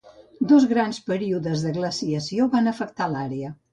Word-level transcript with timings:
Dos 0.51 0.63
grans 0.71 0.99
períodes 1.11 1.65
de 1.67 1.73
glaciació 1.75 2.49
van 2.57 2.71
afectar 2.73 3.11
l'àrea. 3.13 3.53